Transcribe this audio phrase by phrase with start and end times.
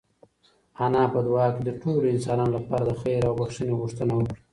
[0.85, 4.37] انا په دعا کې د ټولو انسانانو لپاره د خیر او بښنې غوښتنه وکړه.